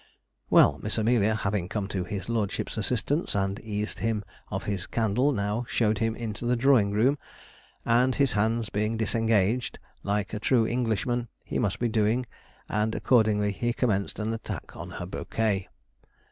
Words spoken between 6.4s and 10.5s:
the drawing room; and his hands being disengaged, like a